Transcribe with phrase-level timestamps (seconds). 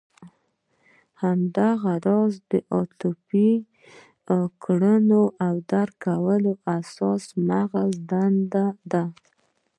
[1.21, 2.33] همدغه راز
[2.75, 3.49] عاطفي
[4.63, 9.05] کړنو او درک کولو احساس د مغز دندې دي.